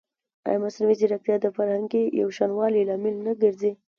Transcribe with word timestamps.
ایا 0.47 0.59
مصنوعي 0.63 0.95
ځیرکتیا 0.99 1.35
د 1.41 1.45
فرهنګي 1.55 2.03
یوشان 2.21 2.51
والي 2.53 2.81
لامل 2.89 3.15
نه 3.25 3.31
ګرځي؟ 3.41 3.71